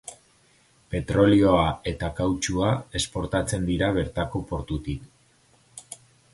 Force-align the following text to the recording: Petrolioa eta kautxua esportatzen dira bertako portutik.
Petrolioa 0.93 1.65
eta 1.91 2.09
kautxua 2.21 2.71
esportatzen 3.01 3.69
dira 3.71 3.93
bertako 4.01 4.45
portutik. 4.55 5.97